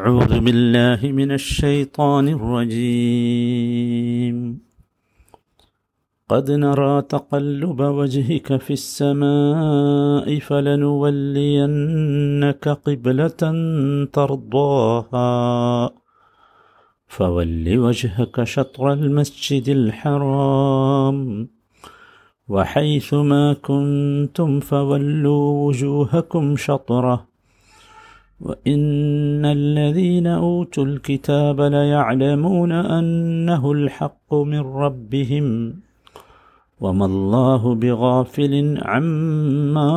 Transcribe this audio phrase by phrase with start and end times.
[0.00, 3.88] أعوذ بالله من الشيطان الرجيم.
[6.28, 11.88] قد نرى تقلب وجهك في السماء فلنولينك
[12.68, 13.52] قبلة
[14.12, 15.90] ترضاها.
[17.08, 21.48] فول وجهك شطر المسجد الحرام.
[22.48, 27.29] وحيث ما كنتم فولوا وجوهكم شطره.
[28.39, 35.45] وإن الذين أوتوا الكتاب ليعلمون أنه الحق من ربهم
[36.79, 38.53] وما الله بغافل
[38.85, 39.89] عما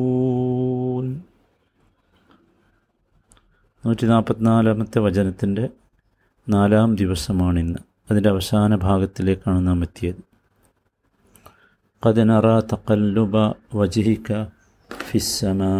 [0.00, 1.06] يعملون
[3.84, 5.64] നൂറ്റി നാൽപ്പത്തിനാലാമത്തെ വചനത്തിൻ്റെ
[6.46, 10.20] നാലാം ദിവസമാണിന്ന് അതിൻ്റെ അവസാന ഭാഗത്തിലേക്കാണ് നാം എത്തിയത്
[12.02, 13.34] കതിനറ തക്കല്ലുബ
[13.74, 14.28] വജിഹിക്ക
[14.90, 15.72] ഫിസ്സമാ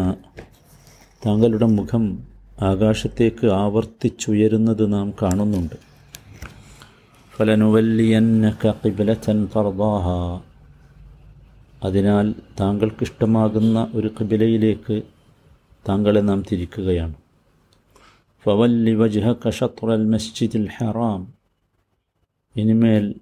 [1.25, 2.23] താങ്കളുടെ മുഖം
[2.61, 5.75] ആകാശത്തേക്ക് ആവർത്തിച്ചുയരുന്നത് നാം കാണുന്നുണ്ട്.
[7.37, 10.07] ഫലനുവല്ലിയന്നക കിബിലത്തൻ തർദാഹ
[11.87, 15.01] അതിനാൽ താങ്കൾക്കിഷ്ടമാകുന്ന ഒരു കിബിലയിലേക്ക്
[15.89, 17.13] താങ്കളെ നാം തിരിക്കുകയാണ്.
[18.45, 21.33] ഫവല്ലി വജ്ഹക ഷത്റൽ മസ്ജിദിൽ ഹറാം.
[22.55, 23.15] ഇനിമേൽ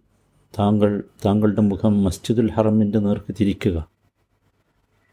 [0.60, 3.93] താങ്കൾ താങ്കളുടെ മുഖം മസ്ജിദുൽ ഹറമിന്റെ നേർക്ക് തിരിക്കുക.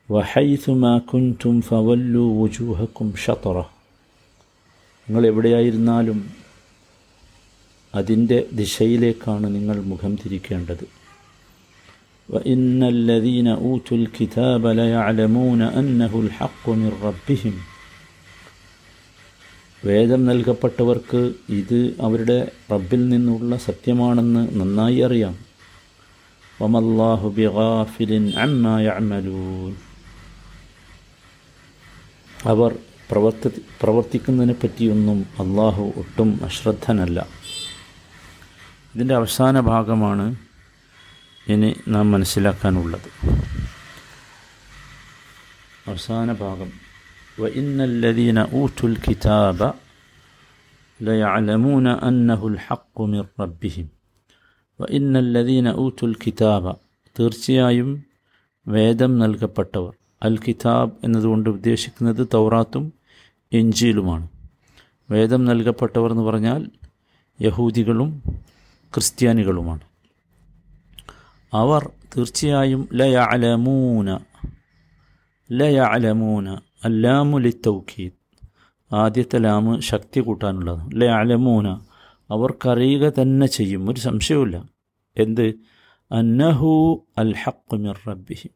[0.10, 3.58] വഹൈസുമാ കുൻറ്റും ഫവല്ലു വുജൂഹക്കും ഷത്തറ
[5.08, 6.20] നിങ്ങൾ എവിടെയായിരുന്നാലും
[7.94, 10.86] അതിൻ്റെ ദിശയിലേക്കാണ് നിങ്ങൾ മുഖം തിരിക്കേണ്ടത്
[12.30, 17.56] وإن الذين أوتوا الكتاب ليعلمون أنه الحق من ربهم
[19.84, 21.22] വേദം നൽകപ്പെട്ടവർക്ക്
[21.58, 22.38] ഇത് അവരുടെ
[22.72, 25.36] റബ്ബിൽ നിന്നുള്ള സത്യമാണെന്ന് നന്നായി അറിയാം
[26.60, 29.72] വമല്ലാഹു ബിഗാഫിലിൻ അമ്മാ യഅമലൂൻ
[32.45, 32.79] അവർ
[33.11, 33.49] പ്രവർത്തി
[33.83, 37.27] പ്രവർത്തിക്കുന്നതിനെ പറ്റിയൊന്നും അള്ളാഹു ഒട്ടും അശ്രദ്ധനല്ല.
[38.95, 40.37] ഇതിന്റെ അവസാന ഭാഗമാണ്
[41.49, 43.35] ഇനി നാം മനസ്സിലാക്കാനുള്ളത്.
[45.87, 46.73] അവസാന ഭാഗം.
[47.41, 49.73] വ ഇന്നല്ലദീന ഊറ്റുൽ കിതാബ
[51.03, 53.91] ലയഅലമൂന അന്നഹുൽ ഹക്കു മിർ റബ്ബിഹിം.
[54.81, 56.73] വ ഇന്നല്ലദീന ഊറ്റുൽ കിതാബ.
[57.21, 58.05] തീർച്ചയായും
[58.69, 60.00] വേദം നൽകപ്പെട്ടവർ.
[60.23, 62.93] അൽ കിതാബ് എന്നതുകൊണ്ട് ഉദ്ദേശിക്കുന്നത് തൗറാത്തും
[63.53, 64.29] എഞ്ചിയിലുമാണ്
[65.11, 66.71] വേദം നൽകപ്പെട്ടവർ എന്ന് പറഞ്ഞാൽ
[67.41, 68.11] യഹൂദികളും
[68.95, 69.81] ക്രിസ്ത്യാനികളുമാണ്.
[71.53, 74.19] അവർ തീർച്ചയായും ലയഅലമൂന
[75.51, 78.19] ലയഅലമൂന അല്ലാമു തൗഖീദ്
[78.93, 81.69] ആദ്യത്തെ ലാമ് ശക്തി കൂട്ടാനുള്ളത് ലയഅലമൂന
[82.31, 84.57] അവർക്കറിയുക തന്നെ ചെയ്യും ഒരു സംശയവുമില്ല.
[85.17, 85.47] എന്ത്?
[86.11, 86.71] അന്നഹു
[87.19, 88.53] അൽ ഹക്കുമിർ മിർ റബ്ബിഹിം.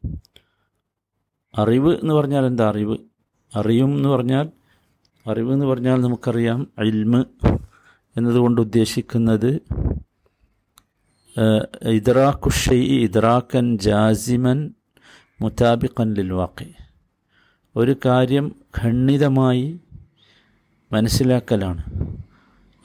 [1.57, 2.97] അറിവ് എന്ന് പറഞ്ഞാൽ എന്താ അറിവ്?
[3.55, 4.49] അറിയും എന്ന് പറഞ്ഞാൽ
[5.29, 7.23] അറിവ് എന്ന് പറഞ്ഞാൽ നമുക്കറിയാം അൽമ്
[8.17, 9.51] എന്നതുകൊണ്ട് ഉദ്ദേശിക്കുന്നത്
[11.89, 14.73] ഇദ്രാഖുഷൈ ഇദ്രാക്കൻ ജാസിമൻ
[15.41, 16.73] മുതാബിഖൻ ലിൽ വാക്കി
[17.75, 19.79] ഒരു കാര്യം ഖണ്ഡിതമായി
[20.91, 21.83] മനസ്സിലാക്കലാണ്.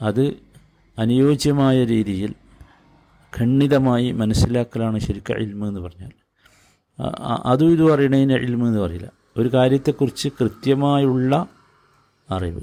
[0.01, 0.33] അത്
[0.97, 2.33] അനുയോജ്യമായ രീതിയിൽ
[3.39, 6.11] ഖണ്ഡിതമായി മനസ്സിലാക്കലാണ് ശരിക്കും ഇൽമ എന്ന് പറഞ്ഞാൽ.
[7.45, 9.11] അതും ഇതും അറിയണതിന് ഇൽമ എന്ന് പറയില്ല.
[9.37, 11.47] ഒരു കാര്യത്തെക്കുറിച്ച് കൃത്യമായുള്ള
[12.29, 12.61] അറിവ്.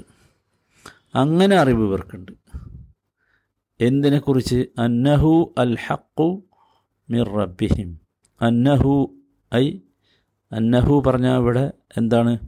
[1.15, 2.31] അങ്ങനെ അറിവ് ഇവർക്കുണ്ട്.
[3.81, 4.65] എന്തിനെക്കുറിച്ച്?
[4.79, 6.43] അന്നഹു അൽ ഹക്കു
[7.09, 7.99] മിർ റബ്ബിഹിം.
[8.41, 9.15] അന്നഹു
[9.55, 9.79] ഐ
[10.51, 12.39] അന്നഹു പറഞ്ഞ ഇവിടെ എന്താണ്?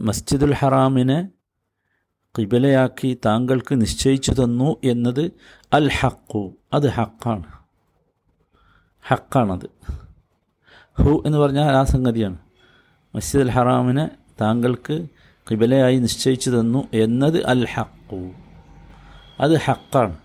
[0.00, 1.28] മസ്ജിദുൽ ഹറാമിനെ
[2.38, 5.32] കിബിലയാക്കി താങ്കൾക്ക് നിശ്ചയിച്ചു തന്നു എന്നത്
[5.72, 7.55] അൽ ഹക്കു അത് ഹക്കാണ്
[9.08, 9.70] ഹക്കാണത്.
[11.02, 12.38] ഹു എന്ന് പറഞ്ഞാൽ ആ സംഗതിയാണ്.
[13.14, 15.06] മസ്ജിദ് അൽ ഹറാമിനെ താങ്കൾക്ക്
[15.50, 18.30] കിബിലയായി നിശ്ചയിച്ചു തന്നു എന്നത് അൽ ഹക്കു.
[19.40, 20.16] അത് ഹക്കാണ്.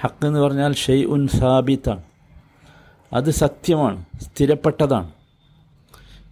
[0.00, 2.02] ഹക്ക് എന്ന് പറഞ്ഞാൽ ഷെയ് ഉൻ സാബിത്താണ്
[3.12, 5.10] അത് സത്യമാണ് സ്ഥിരപ്പെട്ടതാണ്.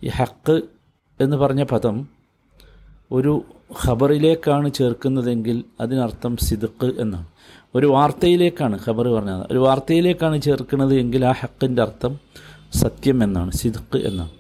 [0.03, 0.63] ഈ ഹക്ക്
[1.21, 2.14] എന്ന് പറഞ്ഞ പദം
[3.17, 3.33] ഒരു
[3.85, 7.27] ഖബറിലേക്കാണ് ചേർക്കുന്നതെങ്കിൽ അതിനർത്ഥം സിദുക്ക് എന്നാണ്.
[7.75, 12.13] ഒരു വാർത്തയിലേക്കാണ് ഖബർ പറഞ്ഞത് ഒരു വാർത്തയിലേക്കാണ് ചേർക്കുന്നത് എങ്കിൽ ആ ഹക്കിന്റെ അർത്ഥം
[12.83, 14.33] സത്യം എന്നാണ് സിദുക്ക് എന്നാണ്.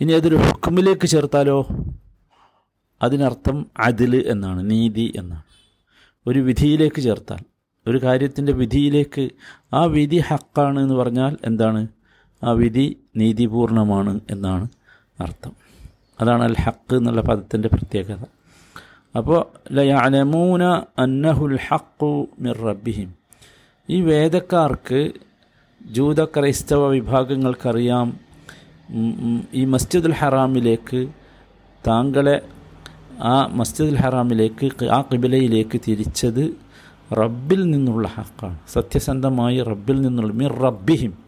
[0.00, 1.66] ഇനി അതൊരു ഹുക്കുമിലേക്ക് ചേർത്താലോ?
[3.02, 5.44] അതിനർത്ഥം അതിൽ എന്നാണ് നീതി എന്നാണ്.
[6.26, 7.42] ഒരു വിധിയിലേക്ക് ചേർത്താൽ
[7.86, 9.30] ഒരു കാര്യത്തിന്റെ വിധിയിലേക്ക്
[9.74, 11.82] ആ വിധി ഹക്കാണ് എന്ന് പറഞ്ഞാൽ എന്താണ്?
[12.42, 14.68] ആ വിധി നീതിപൂർണമാണ് എന്നാണ്
[15.20, 15.59] അർത്ഥം.
[16.20, 18.24] അതാണ് അൽ ഹക്ക് എന്നുള്ള പദത്തിന്റെ പ്രത്യേകത.
[19.16, 20.64] അപ്പോൾ ലയാലമൂന
[20.98, 23.14] അന്നഹുൽ ഹക്കു മിർ റബ്ബിഹിം.
[23.90, 25.10] ഈ വേദക്കാർക്ക്
[25.90, 28.20] ജൂത ക്രൈസ്തവ വിഭാഗങ്ങൾക്കറിയാം
[29.54, 31.08] ഈ മസ്ജിദുൽ ഹറാമിലേക്ക്
[31.86, 32.42] താങ്കളെ
[33.22, 36.54] ആ മസ്ജിദുൽ ഹറാമിലേക്ക് ആ കിബിലയിലേക്ക് തിരിച്ചത്
[37.12, 41.18] റബ്ബിൽ നിന്നുള്ള ഹക്കാണ് സത്യസന്ധമായി റബ്ബിൽ നിന്നുള്ള മിർ റബ്ബിഹിം.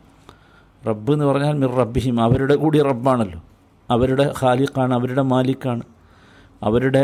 [0.88, 2.20] റബ്ബ് എന്ന് പറഞ്ഞാൽ മിർ റബ്ബിഹിം.
[2.22, 3.42] അവരുടെ കൂടി റബ്ബാണല്ലോ.
[3.92, 5.82] അവരുടെ ഖാലിഖാണ് അവരുടെ മാലിക്കാണ്
[6.62, 7.02] അവരുടെ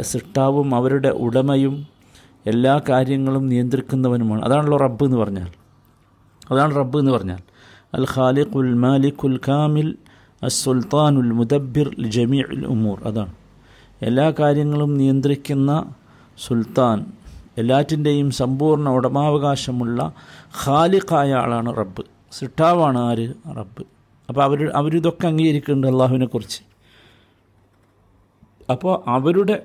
[0.00, 1.86] സൃഷ്ടാവും അവരുടെ ഉടമയും
[2.46, 4.42] എല്ലാ കാര്യങ്ങളും നിയന്ത്രിക്കുന്നവനുമാണ്.
[4.42, 5.48] അതാണല്ലോ റബ്ബ് എന്ന് പറഞ്ഞാൽ.
[6.50, 7.38] അതാണ് റബ്ബ് എന്ന് പറഞ്ഞാൽ.
[7.94, 9.96] അൽ ഖാലിഖുൽ മാലിക്കുൽ കാമിൽ
[10.42, 12.98] അസുൽത്താനുൽ മുദബ്ബിർ ജമീ ഉൽ ഉമൂർ.
[13.04, 13.32] അതാണ്.
[14.02, 15.94] എല്ലാ കാര്യങ്ങളും നിയന്ത്രിക്കുന്ന
[16.38, 17.06] സുൽത്താൻ
[17.58, 20.12] എല്ലാറ്റിന്റെയും സമ്പൂർണ ഉടമാവകാശമുള്ള
[20.66, 22.04] ഖാലിഖായ ആളാണ് റബ്ബ്.
[22.32, 23.28] സിട്ടാവാണ് ആര്?
[23.58, 23.95] റബ്ബ്.
[24.28, 26.60] അപ്പോൾ അവർ അവരിതൊക്കെ അംഗീകരിക്കുന്നുണ്ട് അള്ളാഹുവിനെക്കുറിച്ച്.
[28.72, 29.62] അപ്പോൾ അവരുടെ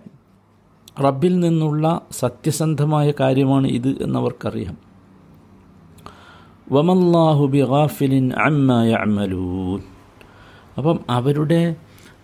[1.01, 4.77] റബ്ബിൽ നിന്നുള്ള സത്യസന്ധമായ കാര്യമാണ് ഇത് എന്നവർക്കറിയാം.
[6.71, 9.81] വമല്ലാഹു ബി ഗാഫിലിൻ അമ്മ യഅമലൂൻ.
[10.77, 11.75] അപ്പം അവരുടെ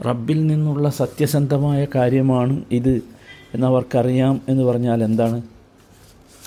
[0.06, 3.02] റബ്ബിൽ നിന്നുള്ള സത്യസന്ധമായ കാര്യമാണ് ഇത്
[3.54, 5.42] എന്നവർക്കറിയാം എന്ന് പറഞ്ഞാൽ എന്താണ്?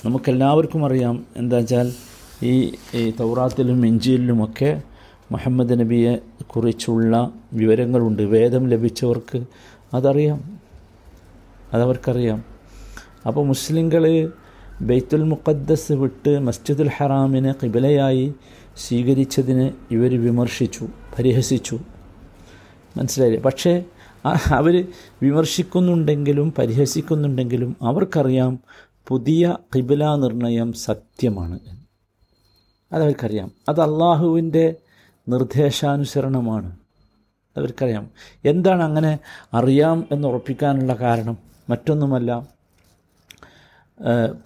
[0.05, 1.93] നമുക്കെല്ലാവർക്കും അറിയാം എന്താ വെച്ചാൽ
[2.43, 4.83] ഈ ഈ തൗറാത്തിലും ഇഞ്ചിയിലുമൊക്കെ
[5.31, 8.23] മുഹമ്മദ് നബിയെ കുറിച്ചുള്ള വിവരങ്ങളുണ്ട്.
[8.23, 9.45] വേദം ലഭിച്ചവർക്ക്
[9.95, 10.61] അതറിയാം.
[11.75, 12.45] അതവർക്കറിയാം.
[13.27, 14.33] അപ്പോൾ മുസ്ലിങ്ങൾ
[14.81, 18.35] ബെയ്ത്തുൽ മുഖദ്ദസ് വിട്ട് മസ്ജിദുൽ ഹറാമിനെ കിബിലയായി
[18.77, 20.89] സ്വീകരിച്ചതിന് ഇവർ വിമർശിച്ചു
[21.19, 21.79] പരിഹസിച്ചു.
[22.97, 23.43] മനസ്സിലായില്ലേ?
[23.43, 23.85] പക്ഷേ
[24.53, 24.87] അവർ
[25.23, 28.61] വിമർശിക്കുന്നുണ്ടെങ്കിലും പരിഹസിക്കുന്നുണ്ടെങ്കിലും അവർക്കറിയാം
[29.09, 31.59] പുതിയ കിബില നിർണയം സത്യമാണ്.
[32.93, 33.51] അതവർക്കറിയാം.
[33.69, 34.75] അത് അള്ളാഹുവിന്റെ
[35.31, 36.77] നിർദ്ദേശാനുസരണമാണ്.
[37.57, 38.11] അവർക്കറിയാം.
[38.45, 39.19] എന്താണ് അങ്ങനെ
[39.55, 41.37] അറിയാം എന്ന് ഉറപ്പിക്കാനുള്ള കാരണം?
[41.71, 42.47] മറ്റൊന്നുമല്ല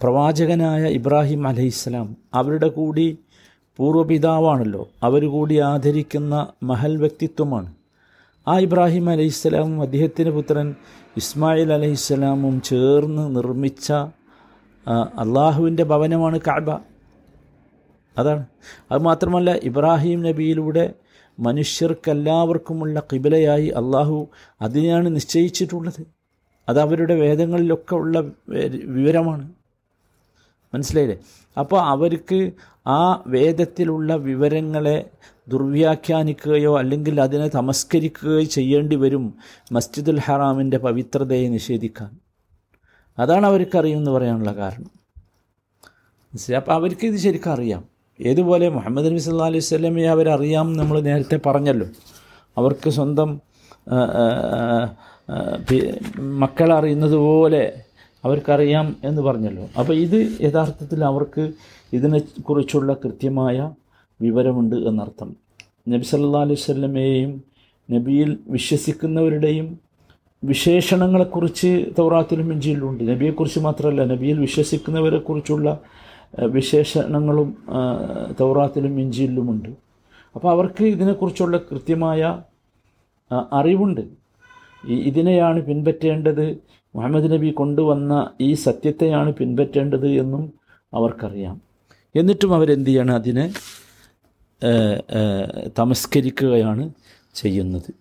[0.01, 3.17] പ്രവാചകനായ ഇബ്രാഹിം അലൈഹിസ്സലാം അവരുടെ കൂടി
[3.77, 4.89] പൂർവപിതാവാണല്ലോ.
[5.03, 7.73] അവർ കൂടി ആദരിക്കുന്ന മഹൽ വ്യക്തിത്വമാണ്.
[8.47, 10.75] ആ ഇബ്രാഹിം അലൈഹിസ്സലാമും അദ്ദേഹത്തിന്റെ പുത്രൻ
[11.17, 13.91] ഇസ്മായിൽ അലൈഹിസ്സലാമും ചേർന്ന് നിർമ്മിച്ച
[15.19, 16.94] അള്ളാഹുവിന്റെ ഭവനമാണ് കാബ.
[18.17, 18.45] അതാണ്.
[18.91, 20.93] അത് മാത്രമല്ല ഇബ്രാഹിം നബിയിലൂടെ
[21.39, 24.29] മനുഷ്യർക്കെല്ലാവർക്കുമുള്ള കിബിലയായി അള്ളാഹു
[24.61, 26.07] അതിനെയാണ് നിശ്ചയിച്ചിട്ടുള്ളത്.
[26.69, 28.23] അത് അവരുടെ വേദങ്ങളിലൊക്കെ ഉള്ള
[28.85, 29.53] വിവരമാണ്.
[30.73, 31.17] മനസ്സിലായില്ലേ?
[31.59, 32.51] അപ്പോൾ അവർക്ക്
[32.87, 35.09] ആ വേദത്തിലുള്ള വിവരങ്ങളെ
[35.47, 39.37] ദുർവ്യാഖ്യാനിക്കുകയോ അല്ലെങ്കിൽ അതിനെ തമസ്കരിക്കുകയോ ചെയ്യേണ്ടി വരും
[39.71, 42.19] മസ്ജിദുൽ ഹറാമിന്റെ പവിത്രതയെ നിഷേധിക്കാൻ.
[43.19, 44.91] അതാണ് അവർക്കറിയുമെന്ന് പറയാനുള്ള കാരണം.
[46.25, 46.61] മനസ്സിലായി?
[46.61, 47.94] അപ്പോൾ അവർക്ക് ഇത് ശരിക്കും അറിയാം.
[48.19, 51.87] ഏതുപോലെ മുഹമ്മദ് നബി സല്ലാ അലൈഹി സ്വലമയെ അവരറിയാം നമ്മൾ നേരത്തെ പറഞ്ഞല്ലോ.
[52.57, 53.41] അവർക്ക് സ്വന്തം
[56.19, 57.63] മക്കളറിയുന്നത് പോലെ
[58.23, 59.69] അവർക്കറിയാം എന്ന് പറഞ്ഞല്ലോ.
[59.79, 61.51] അപ്പോൾ ഇത് യഥാർത്ഥത്തിൽ അവർക്ക്
[61.93, 63.71] ഇതിനെക്കുറിച്ചുള്ള കൃത്യമായ
[64.21, 65.35] വിവരമുണ്ട് എന്നർത്ഥം.
[65.89, 67.43] നബി സല്ലാ അലൈഹി സ്വല്ലമയെയും
[67.91, 69.79] നബിയിൽ വിശ്വസിക്കുന്നവരുടെയും
[70.43, 75.79] വിശേഷണങ്ങളെക്കുറിച്ച് തൗറാത്തിലും ഇഞ്ചിയിലുണ്ട് നബിയെക്കുറിച്ച് മാത്രമല്ല നബിയിൽ വിശ്വസിക്കുന്നവരെക്കുറിച്ചുള്ള
[76.43, 77.57] വിശേഷണങ്ങളും
[78.39, 79.69] തൗറാത്തിലും ഇഞ്ചിയിലുമുണ്ട്
[80.35, 82.41] അപ്പോൾ അവർക്ക് ഇതിനെക്കുറിച്ചുള്ള കൃത്യമായ
[83.53, 84.01] അറിവുണ്ട്.
[84.87, 86.57] ഇതിനെയാണ് പിൻപറ്റേണ്ടത്.
[86.95, 90.53] മുഹമ്മദ് നബി കൊണ്ടുവന്ന ഈ സത്യത്തെയാണ് പിൻപറ്റേണ്ടത് എന്നും
[90.93, 91.61] അവർക്കറിയാം.
[92.15, 93.53] എന്നിട്ടും അവരെന്ത് ചെയ്യാണ് അതിനെ
[95.79, 96.89] തമസ്കരിക്കുകയാണ്
[97.35, 97.91] ചെയ്യുന്നത്.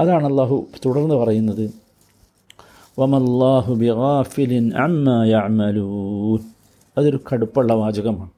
[0.00, 1.70] അതാണ് അള്ളാഹു തുടർന്ന് പറയുന്നത്.
[2.98, 6.53] വമല്ലാഹു ബിഗാഫിലിൻ അമ്മ യഅമലൂൻ.
[6.96, 8.30] അതൊരു കടുപ്പുള്ള വാചകമാണ്.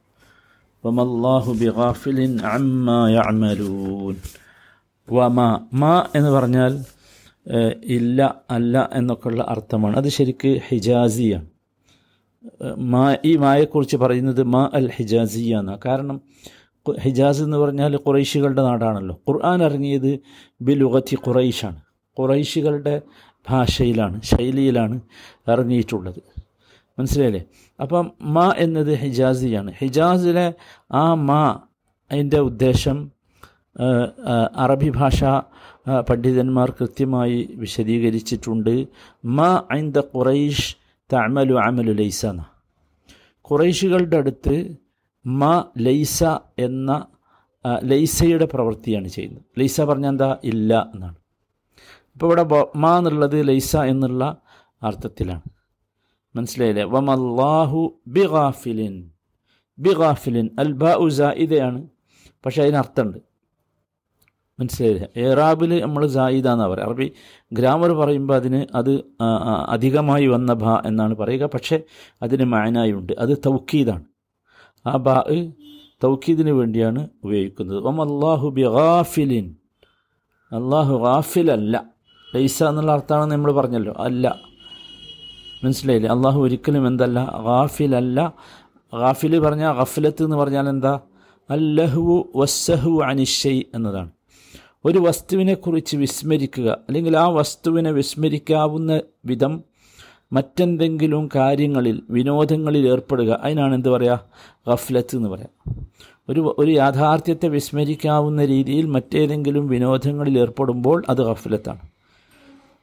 [0.84, 4.16] വമല്ലാഹു ബിഗാഫിലിൻ അമ്മ യഅമലൂൻ.
[5.08, 5.40] വമ
[5.72, 6.72] മാ എന്ന് പറഞ്ഞാൽ
[7.96, 9.96] ഇല്ല അല്ല എന്നൊക്കെയുള്ള അർത്ഥമാണ്.
[9.96, 11.48] അത് ശരിക്ക് ഹിജാസിയാണ്.
[12.92, 16.20] മാ ഈ മായെക്കുറിച്ച് പറയുന്നത് മാ അൽ ഹിജാസിയ എന്നാണ് കാരണം
[17.00, 19.14] ഹിജാസ് എന്ന് പറഞ്ഞാൽ ഖുറൈശികളുടെ നാടാണല്ലോ.
[19.28, 20.10] ഖുർആൻ ഇറങ്ങിയത്
[20.60, 21.80] ബിലുഗത്തി ഖുറൈഷാണ്
[22.16, 23.02] ഖുറൈശികളുടെ
[23.50, 25.00] ഭാഷയിലാണ് ശൈലിയിലാണ്
[25.48, 26.20] ഇറങ്ങിയിട്ടുള്ളത്.
[26.98, 27.42] മനസ്സിലായില്ലേ?
[27.78, 30.46] അപ്പം മ എന്നത് ഹിജാസിയാണ് ഹിജാസിലെ
[30.92, 31.32] ആ മ
[32.10, 32.98] അതിന്റെ ഉദ്ദേശം
[34.64, 35.20] അറബി ഭാഷ
[36.08, 38.74] പണ്ഡിതന്മാർ കൃത്യമായി വിശദീകരിച്ചിട്ടുണ്ട്.
[39.36, 39.40] മ
[39.74, 40.68] ഐന്ദ ഖുറൈഷ്
[41.10, 42.44] തഅമലു അമലു ലൈസ എന്ന
[43.50, 44.56] ഖുറൈശികളുടെ അടുത്ത്
[45.24, 45.50] മ
[45.86, 46.22] ലൈസ
[46.58, 46.90] എന്ന
[47.84, 49.44] ലൈസയുടെ പ്രവൃത്തിയാണ് ചെയ്യുന്നത്.
[49.58, 50.30] ലൈസ പറഞ്ഞാൽ എന്താ?
[50.44, 51.16] ഇല്ല എന്നാണ്.
[52.14, 52.44] ഇപ്പോൾ ഇവിടെ
[52.82, 54.22] മ എന്നുള്ളത് ലൈസ എന്നുള്ള
[54.82, 55.44] അർത്ഥത്തിലാണ്.
[56.36, 56.82] മനസ്സിലായില്ലേ?
[56.82, 59.10] വമല്ലാഹു ബിഗാഫിലിൻ.
[59.78, 61.88] ബിഗാഫിലിൻ അൽ ബാഉ സായിദയാണ്
[62.46, 63.18] പക്ഷേ അതിനർത്ഥമുണ്ട്.
[64.60, 65.08] മനസ്സിലായില്ലേ?
[65.16, 67.12] ഏറാബിൽ നമ്മൾ സായിദ എന്നാണ് പറയുക അറബി
[67.52, 68.92] ഗ്രാമർ പറയുമ്പോൾ അതിന് അത്
[69.68, 71.46] അധികമായി വന്ന ഭ എന്നാണ് പറയുക.
[71.46, 71.82] പക്ഷേ
[72.22, 73.12] അതിന് മാനായുണ്ട്.
[73.18, 74.04] അത് തൗക്കീദാണ്.
[74.86, 75.24] ആ ബാ
[76.04, 77.78] തൗക്കീദിന് വേണ്ടിയാണ് ഉപയോഗിക്കുന്നത്.
[77.78, 79.56] വം അള്ളാഹു ബി ഗാഫിലിൻ
[80.52, 81.84] അള്ളാഹു ഗാഫിലല്ല.
[82.34, 83.94] ലൈസ എന്നുള്ള അർത്ഥമാണെന്ന് നമ്മൾ പറഞ്ഞല്ലോ.
[83.98, 84.55] അല്ല.
[85.64, 86.10] മനസ്സിലായില്ലേ?
[86.10, 88.34] അള്ളാഹു ഒരിക്കലും എന്തല്ല ഗാഫിലല്ല.
[89.00, 91.00] ഗാഫിൽ പറഞ്ഞാൽ ഗഫലത്ത് എന്ന് പറഞ്ഞാൽ എന്താ?
[91.50, 94.10] അല്ലഹു വസ്സഹു അനിഷയ് എന്നതാണ്.
[94.84, 99.64] ഒരു വസ്തുവിനെക്കുറിച്ച് വിസ്മരിക്കുക അല്ലെങ്കിൽ ആ വസ്തുവിനെ വിസ്മരിക്കാവുന്ന വിധം
[100.32, 104.20] മറ്റെന്തെങ്കിലും കാര്യങ്ങളിൽ വിനോദങ്ങളിൽ ഏർപ്പെടുക അതിനാണ് എന്ത് പറയുക
[104.68, 105.76] ഗഫ്ലത്ത് എന്ന് പറയാം.
[106.28, 111.78] ഒരു ഒരു യാഥാർത്ഥ്യത്തെ വിസ്മരിക്കാവുന്ന രീതിയിൽ മറ്റേതെങ്കിലും വിനോദങ്ങളിൽ ഏർപ്പെടുമ്പോൾ അത് ഗഫ്ലത്താണ്.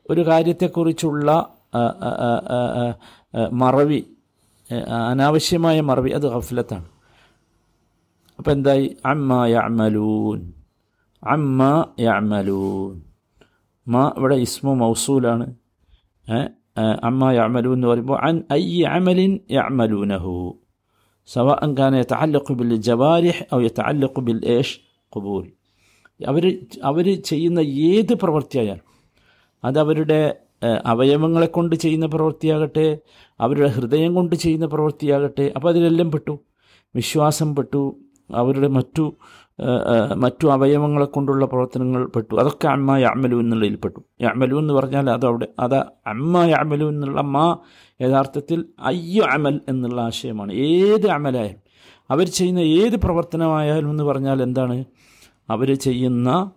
[0.09, 1.47] ഒരു കാര്യത്തെക്കുറിച്ചുള്ള
[3.60, 4.00] മറവി
[4.70, 4.76] ആ,
[5.10, 6.88] അനാവശ്യമായ മറവി അത് ഗഫ്ലത്താണ്
[8.38, 10.40] അപ്പം എന്തായി അമ്മ യഅമലൂൻ
[11.22, 11.60] അമ്മ
[12.00, 12.94] യഅമലൂൻ
[13.86, 15.46] മാ ഇവിടെ ഇസ്മു മൗസൂലാണ്
[16.26, 16.40] ഏ,
[16.78, 20.36] ഏ, അമ്മ യഅമലൂൻ എന്ന് പറയുമ്പോൾ അൻ ഐ അമലിൻ യഅമലൂനഹു
[21.28, 24.68] سواء كان يتعلق بالجوارح أو يتعلق بالإيش
[25.12, 25.44] قبول
[26.20, 26.44] അവർ
[26.82, 28.86] അവർ ചെയ്യുന്ന ഏത് പ്രവൃത്തിയായാലും
[29.62, 30.20] അത് അവരുടെ
[30.51, 30.51] ഏഹ്,
[30.85, 32.97] അവയവങ്ങളെ കൊണ്ട് ചെയ്യുന്ന പ്രവൃത്തിയാകട്ടെ
[33.39, 36.39] അവരുടെ ഹൃദയം കൊണ്ട് ചെയ്യുന്ന പ്രവൃത്തിയാകട്ടെ അപ്പോൾ അതിലെല്ലാം പെട്ടു.
[36.95, 37.95] വിശ്വാസം പെട്ടു.
[38.35, 39.15] അവരുടെ മറ്റു
[40.15, 42.35] മറ്റു അവയവങ്ങളെ കൊണ്ടുള്ള പ്രവർത്തനങ്ങൾ പെട്ടു.
[42.35, 43.99] അതൊക്കെ അമ്മ യാമലു എന്നുള്ളതിൽ പെട്ടു.
[44.21, 45.77] യാമലു എന്ന് പറഞ്ഞാൽ അത് അവിടെ അത്
[46.07, 47.57] അമ്മ യാമലു എന്നുള്ള മാ
[48.01, 50.53] യഥാർത്ഥത്തിൽ അയ്യോ അമൽ എന്നുള്ള ആശയമാണ്.
[50.53, 51.61] ഏത് അമലായാലും
[52.09, 54.85] അവർ ചെയ്യുന്ന ഏത് പ്രവർത്തനമായാലും എന്ന് പറഞ്ഞാൽ എന്താണ്?
[55.49, 56.51] അവർ ചെയ്യുന്ന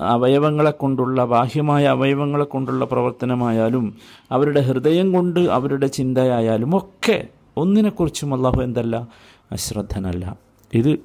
[0.00, 3.94] അവയവങ്ങളെ കൊണ്ടുള്ള ബാഹ്യമായ അവയവങ്ങളെ കൊണ്ടുള്ള പ്രവർത്തനമായാലും
[4.32, 9.08] അവരുടെ ഹൃദയം കൊണ്ട് അവരുടെ ചിന്തയായാലും ഒക്കെ ഒന്നിനെക്കുറിച്ചും അള്ളാഹു എന്തല്ല?
[9.52, 10.36] അശ്രദ്ധനല്ല.
[10.74, 10.98] ഇത്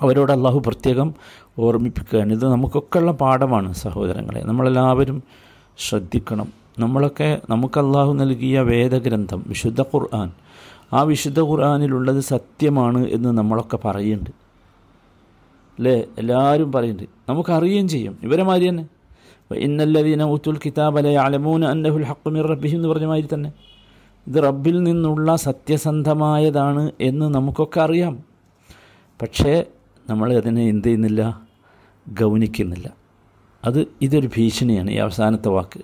[0.00, 1.14] അവരോട് അള്ളാഹു പ്രത്യേകം
[1.58, 2.32] ഓർമ്മിപ്പിക്കുകയാണ്.
[2.32, 4.42] ഇത് നമുക്കൊക്കെ ഉള്ള പാഠമാണ് സഹോദരങ്ങളെ.
[4.44, 5.22] നമ്മളെല്ലാവരും
[5.78, 6.46] ശ്രദ്ധിക്കണം.
[6.78, 10.32] നമ്മളൊക്കെ നമുക്ക് അള്ളാഹു നൽകിയ വേദഗ്രന്ഥം വിശുദ്ധ ഖുർആൻ.
[10.92, 14.39] ആ വിശുദ്ധ ഖുർആാനിലുള്ളത് സത്യമാണ് എന്ന് നമ്മളൊക്കെ പറയുന്നുണ്ട്.
[15.80, 18.18] അല്ലേ എല്ലാവരും പറയുന്നുണ്ട് നമുക്കറിയുകയും ചെയ്യും.
[18.22, 18.86] ഇവരെ മാതിരി തന്നെ.
[19.54, 23.52] ഇന്നല്ലതീന ഉത്തുൽ കിതാബല അലമൂന അന്നഹുൽ ഹക്കുമിർ റബ്ബിഹി എന്ന് പറഞ്ഞ മാതിരി തന്നെ.
[24.26, 28.18] ഇത് റബ്ബിൽ നിന്നുള്ള സത്യസന്ധമായതാണ് എന്ന് നമുക്കൊക്കെ അറിയാം.
[29.22, 29.64] പക്ഷേ
[30.10, 31.40] നമ്മൾ അതിനെ എന്ത് ചെയ്യുന്നില്ല?
[32.20, 32.90] ഗൗനിക്കുന്നില്ല.
[33.64, 35.80] അത് ഇതൊരു ഭീഷണിയാണ് ഈ അവസാനത്തെ വാക്ക്.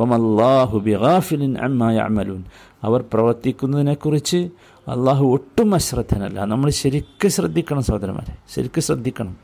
[0.00, 2.44] വമല്ലാഹു ബിഗാഫിലിൻ അമ്മായ അമലൂൻ
[2.82, 4.50] അവർ പ്രവർത്തിക്കുന്നതിനെക്കുറിച്ച്
[4.88, 6.44] അള്ളാഹു ഒട്ടും അശ്രദ്ധനല്ല.
[6.44, 8.36] നമ്മൾ ശരിക്കും ശ്രദ്ധിക്കണം സഹോദരന്മാരെ.
[8.54, 9.36] ശരിക്കും ശ്രദ്ധിക്കണം.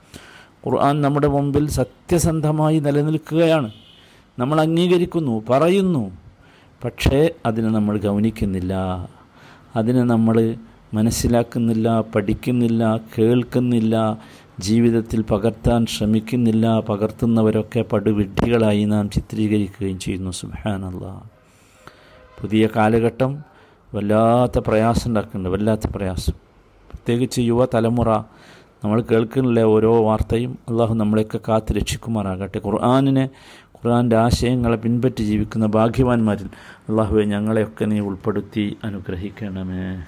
[0.67, 3.71] ഖുർആൻ നമ്മുടെ മുമ്പിൽ സത്യസന്ധമായി നിലനിൽക്കുകയാണ്.
[4.39, 6.11] നമ്മൾ അംഗീകരിക്കുന്നു പറയുന്നു.
[6.85, 8.75] പക്ഷേ അതിനെ നമ്മൾ ഗൗനിക്കുന്നില്ല.
[9.77, 10.55] അതിനെ നമ്മൾ
[10.95, 14.19] മനസ്സിലാക്കുന്നില്ല പഠിക്കുന്നില്ല കേൾക്കുന്നില്ല
[14.61, 20.31] ജീവിതത്തിൽ പകർത്താൻ ശ്രമിക്കുന്നില്ല പകർത്തുന്നവരൊക്കെ പടുവിഡ്ഢികളായി നാം ചിത്രീകരിക്കുകയും ചെയ്യുന്നു.
[20.31, 21.31] സുബാനല്ല
[22.41, 23.52] പുതിയ കാലഘട്ടം
[23.95, 26.33] വല്ലാത്ത പ്രയാസം ഉണ്ടാക്കുന്നുണ്ട് വല്ലാത്ത പ്രയാസം.
[26.91, 28.19] പ്രത്യേകിച്ച് യുവതലമുറ
[28.85, 32.61] നമ്മൾ കേൾക്കുന്നില്ല ഓരോ വാർത്തയും അള്ളാഹു നമ്മളെയൊക്കെ കാത്ത് രക്ഷിക്കുമാറാകട്ടെ.
[32.67, 33.29] ഖുർആാനിനെ
[33.67, 36.49] ഖുർആാന്റെ ആശയങ്ങളെ പിൻപറ്റി ജീവിക്കുന്ന ഭാഗ്യവാന്മാരിൽ
[36.89, 40.03] അള്ളാഹുവെ ഞങ്ങളെയൊക്കെ നീ ഉൾപ്പെടുത്തി അനുഗ്രഹിക്കണമേ.